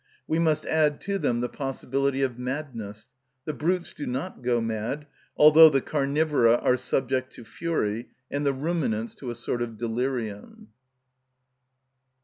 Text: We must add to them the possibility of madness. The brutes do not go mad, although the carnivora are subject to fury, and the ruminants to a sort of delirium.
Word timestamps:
We 0.27 0.39
must 0.39 0.65
add 0.65 0.99
to 1.01 1.19
them 1.19 1.41
the 1.41 1.47
possibility 1.47 2.23
of 2.23 2.39
madness. 2.39 3.07
The 3.45 3.53
brutes 3.53 3.93
do 3.93 4.07
not 4.07 4.41
go 4.41 4.59
mad, 4.59 5.05
although 5.37 5.69
the 5.69 5.79
carnivora 5.79 6.55
are 6.55 6.75
subject 6.75 7.31
to 7.33 7.43
fury, 7.43 8.09
and 8.31 8.43
the 8.43 8.51
ruminants 8.51 9.13
to 9.17 9.29
a 9.29 9.35
sort 9.35 9.61
of 9.61 9.77
delirium. 9.77 10.69